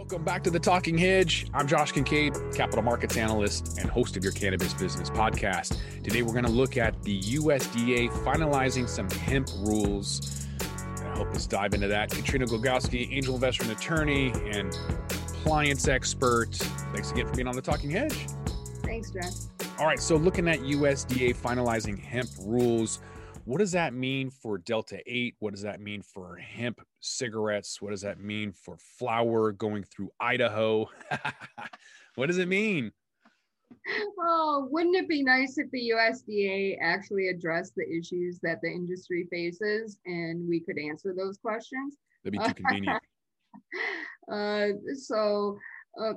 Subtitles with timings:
[0.00, 1.46] Welcome back to the Talking Hedge.
[1.52, 5.76] I'm Josh Kincaid, capital markets analyst and host of your cannabis business podcast.
[6.02, 10.46] Today, we're going to look at the USDA finalizing some hemp rules.
[10.96, 14.72] To help us dive into that, Katrina Glogowski, angel investor and attorney and
[15.10, 16.54] compliance expert.
[16.94, 18.26] Thanks again for being on the Talking Hedge.
[18.82, 19.68] Thanks, Josh.
[19.78, 23.00] All right, so looking at USDA finalizing hemp rules,
[23.44, 25.36] what does that mean for Delta 8?
[25.38, 27.80] What does that mean for hemp cigarettes?
[27.80, 30.88] What does that mean for flower going through Idaho?
[32.14, 32.92] what does it mean?
[34.18, 39.26] Oh, wouldn't it be nice if the USDA actually addressed the issues that the industry
[39.30, 41.96] faces and we could answer those questions?
[42.24, 43.02] That'd be too convenient.
[44.30, 45.56] uh, so,
[46.00, 46.14] uh,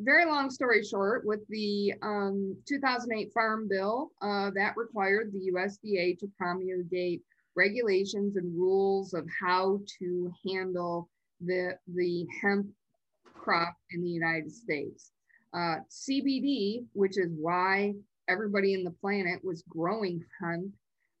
[0.00, 6.18] very long story short, with the um, 2008 Farm Bill, uh, that required the USDA
[6.18, 7.22] to promulgate
[7.54, 11.08] regulations and rules of how to handle
[11.40, 12.66] the, the hemp
[13.34, 15.12] crop in the United States.
[15.54, 17.94] Uh, CBD, which is why
[18.28, 20.72] everybody in the planet was growing hemp,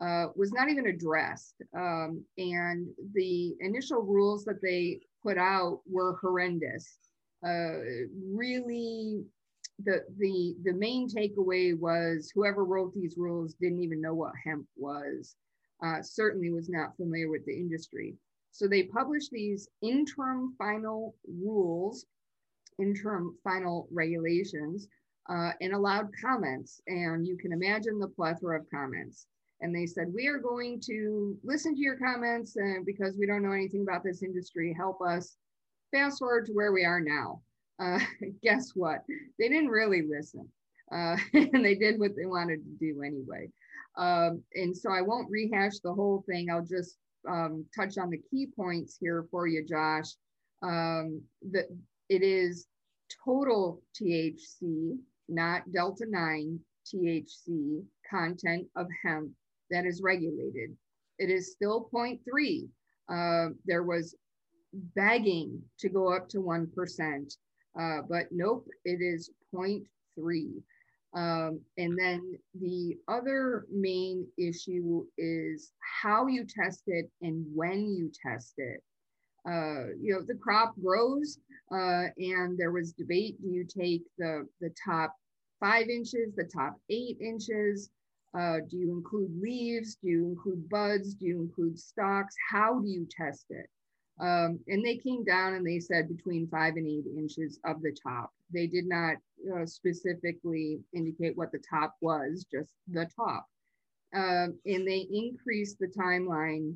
[0.00, 1.54] uh, was not even addressed.
[1.76, 6.98] Um, and the initial rules that they put out were horrendous
[7.44, 7.78] uh,
[8.32, 9.24] really
[9.84, 14.66] the the the main takeaway was whoever wrote these rules didn't even know what hemp
[14.76, 15.36] was
[15.84, 18.14] uh, certainly was not familiar with the industry.
[18.52, 22.06] So they published these interim final rules
[22.78, 24.88] interim final regulations
[25.30, 29.26] uh, and allowed comments and you can imagine the plethora of comments.
[29.60, 33.42] And they said we are going to listen to your comments and because we don't
[33.42, 35.36] know anything about this industry help us
[35.92, 37.40] fast forward to where we are now.
[37.78, 38.00] Uh,
[38.42, 39.02] guess what?
[39.38, 40.48] They didn't really listen.
[40.92, 43.48] Uh, and they did what they wanted to do anyway.
[43.96, 46.50] Um, and so I won't rehash the whole thing.
[46.50, 46.96] I'll just
[47.28, 50.10] um, touch on the key points here for you, Josh.
[50.62, 51.22] Um,
[52.08, 52.66] it is
[53.24, 54.96] total THC,
[55.28, 59.32] not Delta 9 THC content of hemp
[59.70, 60.76] that is regulated.
[61.18, 62.68] It is still 0.3.
[63.08, 64.14] Uh, there was
[64.94, 67.36] begging to go up to 1%,
[67.78, 69.82] uh, but nope, it is 0.3.
[71.14, 75.72] Um, and then the other main issue is
[76.02, 78.82] how you test it and when you test it.
[79.48, 81.38] Uh, you know, the crop grows
[81.72, 85.14] uh, and there was debate, do you take the, the top
[85.60, 87.90] five inches, the top eight inches?
[88.36, 89.96] Uh, do you include leaves?
[90.02, 91.14] Do you include buds?
[91.14, 92.34] Do you include stalks?
[92.50, 93.66] How do you test it?
[94.18, 97.94] Um, and they came down and they said between five and eight inches of the
[98.02, 98.32] top.
[98.52, 99.16] They did not
[99.54, 103.46] uh, specifically indicate what the top was, just the top.
[104.14, 106.74] Uh, and they increased the timeline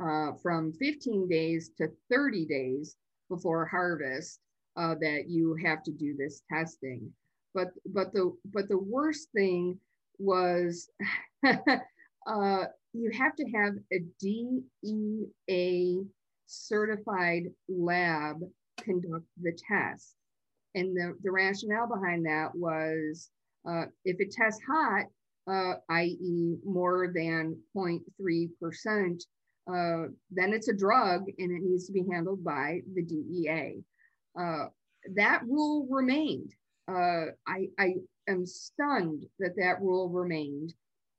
[0.00, 2.96] uh, from 15 days to 30 days
[3.28, 4.40] before harvest
[4.76, 7.12] uh, that you have to do this testing.
[7.54, 9.80] But but the but the worst thing
[10.18, 10.88] was
[11.44, 16.04] uh, you have to have a DEA
[16.48, 18.40] certified lab
[18.78, 20.14] conduct the test.
[20.74, 23.30] And the, the rationale behind that was
[23.68, 25.06] uh, if it tests hot,
[25.50, 29.22] uh, i.e., more than 0.3%,
[29.70, 33.82] uh, then it's a drug and it needs to be handled by the DEA.
[34.38, 34.66] Uh,
[35.14, 36.54] that rule remained.
[36.90, 37.94] Uh, I, I
[38.28, 40.72] am stunned that that rule remained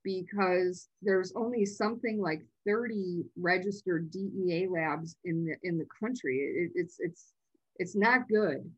[0.04, 6.38] because there's only something like 30 registered DEA labs in the in the country.
[6.38, 7.34] It, it's it's
[7.78, 8.70] it's not good,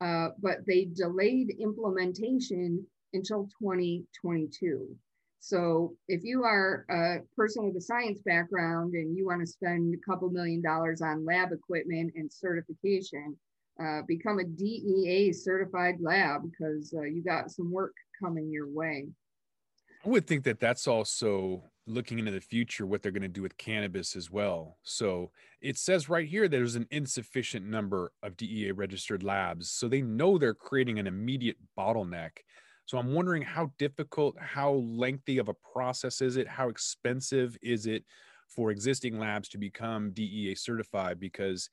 [0.00, 4.96] uh, but they delayed implementation until 2022.
[5.40, 9.94] So if you are a person with a science background and you want to spend
[9.94, 13.36] a couple million dollars on lab equipment and certification,
[13.82, 19.06] uh, become a DEA certified lab because uh, you got some work coming your way.
[20.04, 23.42] I would think that that's also looking into the future what they're going to do
[23.42, 24.78] with cannabis as well.
[24.82, 25.30] So
[25.60, 29.70] it says right here there's an insufficient number of DEA registered labs.
[29.70, 32.30] So they know they're creating an immediate bottleneck.
[32.86, 36.48] So I'm wondering how difficult, how lengthy of a process is it?
[36.48, 38.04] How expensive is it
[38.48, 41.20] for existing labs to become DEA certified?
[41.20, 41.70] Because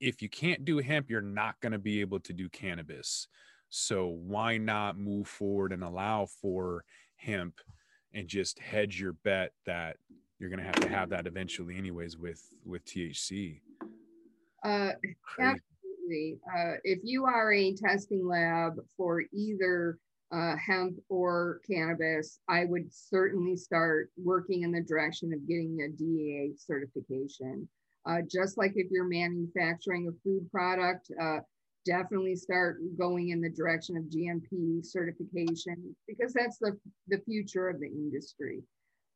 [0.00, 3.28] if you can't do hemp, you're not going to be able to do cannabis.
[3.70, 6.84] So why not move forward and allow for
[7.16, 7.60] hemp
[8.14, 9.96] and just hedge your bet that
[10.38, 13.60] you're going to have to have that eventually anyways with with THC.
[14.64, 14.92] Uh,
[15.38, 16.38] absolutely.
[16.46, 19.98] Uh, if you are a testing lab for either
[20.32, 25.88] uh, hemp or cannabis, I would certainly start working in the direction of getting a
[25.96, 27.68] DEA certification.
[28.06, 31.40] Uh, just like if you're manufacturing a food product, uh,
[31.86, 36.78] definitely start going in the direction of GMP certification because that's the,
[37.08, 38.62] the future of the industry.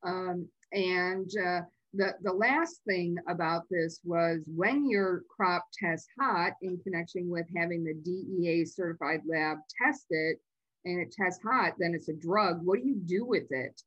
[0.02, 1.60] Um, and uh,
[1.94, 7.46] the, the last thing about this was when your crop tests hot in connection with
[7.56, 10.38] having the DEA certified lab test it
[10.84, 12.60] and it tests hot, then it's a drug.
[12.64, 13.80] What do you do with it?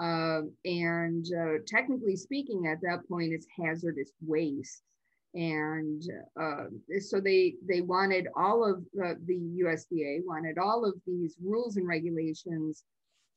[0.00, 4.82] Uh, and uh, technically speaking, at that point, it's hazardous waste.
[5.34, 6.02] And
[6.40, 6.64] uh,
[6.98, 11.86] so they they wanted all of the, the USDA wanted all of these rules and
[11.86, 12.82] regulations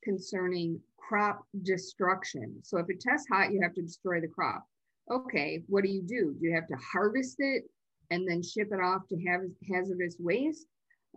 [0.03, 2.59] concerning crop destruction.
[2.63, 4.65] So if it tests hot, you have to destroy the crop.
[5.11, 6.35] Okay, what do you do?
[6.39, 7.63] Do you have to harvest it
[8.09, 9.41] and then ship it off to have
[9.71, 10.65] hazardous waste?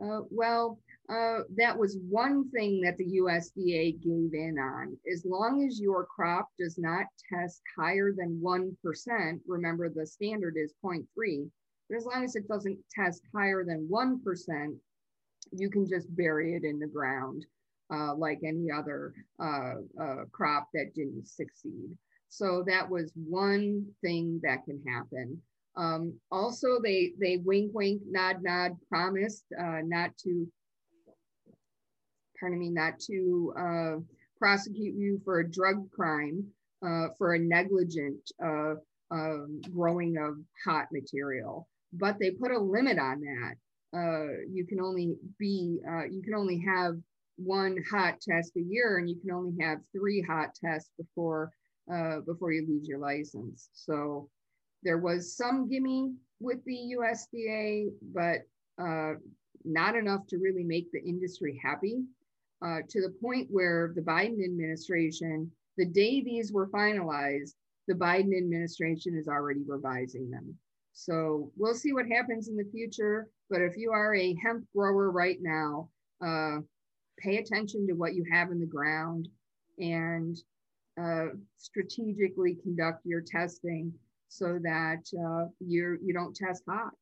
[0.02, 4.96] Uh, well, uh, that was one thing that the USDA gave in on.
[5.12, 10.74] As long as your crop does not test higher than 1%, remember the standard is
[10.84, 11.50] 0.3,
[11.88, 14.76] but as long as it doesn't test higher than 1%,
[15.52, 17.46] you can just bury it in the ground
[17.92, 21.96] uh, like any other uh, uh, crop that didn't succeed.
[22.28, 25.40] So that was one thing that can happen.
[25.76, 30.46] Um, also, they they wink, wink, nod, nod, promised uh, not to,
[32.38, 33.96] pardon me, not to uh,
[34.38, 36.44] prosecute you for a drug crime
[36.86, 41.68] uh, for a negligent um, growing of hot material.
[41.92, 43.54] But they put a limit on that.
[44.50, 45.80] you can only be,
[46.10, 46.96] you can only have
[47.36, 51.52] one hot test a year and you can only have three hot tests before
[51.92, 53.68] uh, before you lose your license.
[53.72, 54.28] So
[54.82, 58.40] there was some gimme with the USDA, but
[58.82, 59.14] uh,
[59.64, 62.02] not enough to really make the industry happy
[62.64, 67.54] uh, to the point where the Biden administration, the day these were finalized,
[67.88, 70.56] the Biden administration is already revising them.
[70.92, 73.28] So we'll see what happens in the future.
[73.50, 75.90] But if you are a hemp grower right now,
[76.24, 76.58] uh,
[77.18, 79.28] pay attention to what you have in the ground
[79.78, 80.36] and
[81.00, 81.26] uh,
[81.58, 83.92] strategically conduct your testing
[84.28, 86.92] so that uh, you you don't test hot.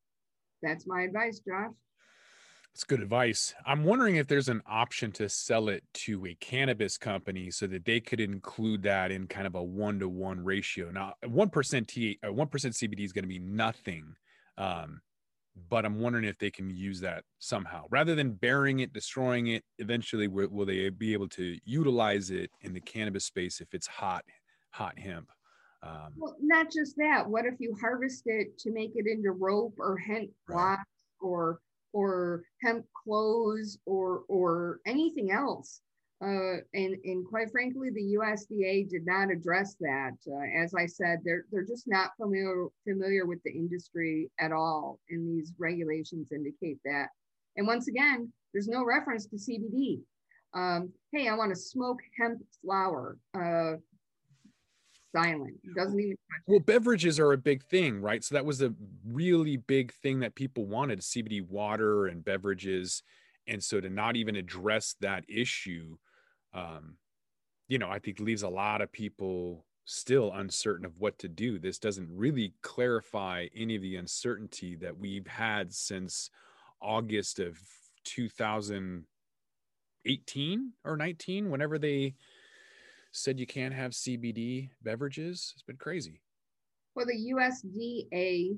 [0.61, 1.73] That's my advice, Josh.
[2.75, 3.53] That's good advice.
[3.65, 7.85] I'm wondering if there's an option to sell it to a cannabis company so that
[7.85, 10.91] they could include that in kind of a one to one ratio.
[10.91, 14.13] Now, one percent T, uh, one percent CBD is going to be nothing.
[14.57, 14.99] Um,
[15.69, 19.63] but I'm wondering if they can use that somehow rather than burying it, destroying it.
[19.77, 23.87] Eventually, will, will they be able to utilize it in the cannabis space if it's
[23.87, 24.25] hot,
[24.71, 25.29] hot hemp?
[25.81, 27.25] Um, well, not just that.
[27.25, 30.83] What if you harvest it to make it into rope or hemp blocks
[31.21, 31.61] or
[31.95, 35.81] or hemp clothes or or anything else?
[36.21, 40.13] Uh, and, and quite frankly, the USDA did not address that.
[40.25, 44.99] Uh, as I said, they're, they're just not familiar, familiar with the industry at all,
[45.09, 47.07] and these regulations indicate that.
[47.57, 49.99] And once again, there's no reference to CBD.
[50.53, 53.17] Um, hey, I want to smoke hemp flower.
[53.37, 53.73] Uh,
[55.15, 55.55] silent.
[55.75, 56.17] Doesn't even.
[56.47, 58.23] Well, beverages are a big thing, right?
[58.23, 58.73] So that was a
[59.05, 63.03] really big thing that people wanted: CBD water and beverages.
[63.47, 65.97] And so to not even address that issue
[66.55, 66.95] um,
[67.67, 71.59] you know, I think leaves a lot of people still uncertain of what to do.
[71.59, 76.29] This doesn't really clarify any of the uncertainty that we've had since
[76.81, 77.59] August of
[78.05, 82.15] 2018 or 19, whenever they
[83.15, 85.53] said you can't have CBD beverages.
[85.55, 86.21] It's been crazy.
[86.95, 88.57] Well, the USDA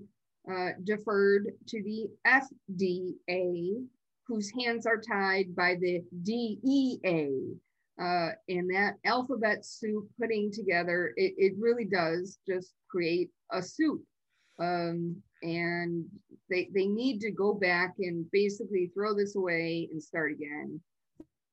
[0.52, 3.86] uh, deferred to the FDA,
[4.28, 7.30] whose hands are tied by the DEA
[8.02, 14.04] uh, and that alphabet soup putting together, it, it really does just create a soup.
[14.60, 16.06] Um, and
[16.50, 20.80] they, they need to go back and basically throw this away and start again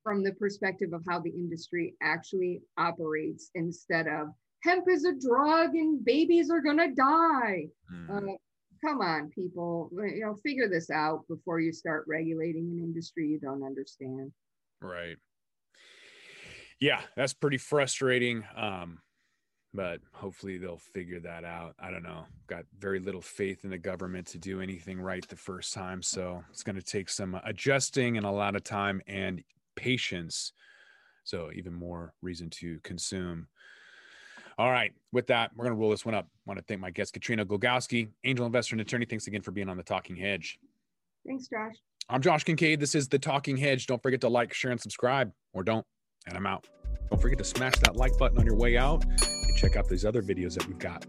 [0.05, 4.29] from the perspective of how the industry actually operates instead of
[4.63, 7.65] hemp is a drug and babies are going to die.
[7.93, 8.09] Mm.
[8.09, 8.37] Uh,
[8.85, 13.39] come on, people, you know, figure this out before you start regulating an industry you
[13.39, 14.31] don't understand.
[14.81, 15.17] Right
[16.79, 18.43] yeah, that's pretty frustrating.
[18.55, 18.99] Um,
[19.73, 21.75] but hopefully they'll figure that out.
[21.79, 22.25] I don't know.
[22.47, 26.01] Got very little faith in the government to do anything right the first time.
[26.01, 29.43] So it's going to take some adjusting and a lot of time and
[29.75, 30.53] patience.
[31.23, 33.47] So, even more reason to consume.
[34.57, 34.93] All right.
[35.11, 36.25] With that, we're going to roll this one up.
[36.25, 39.05] I want to thank my guest, Katrina Golgowski, angel investor and attorney.
[39.05, 40.59] Thanks again for being on The Talking Hedge.
[41.27, 41.75] Thanks, Josh.
[42.07, 42.79] I'm Josh Kincaid.
[42.79, 43.87] This is The Talking Hedge.
[43.87, 45.85] Don't forget to like, share, and subscribe, or don't.
[46.27, 46.67] And I'm out.
[47.09, 50.05] Don't forget to smash that like button on your way out and check out these
[50.05, 51.05] other videos that we've got.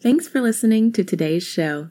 [0.00, 1.90] Thanks for listening to today's show.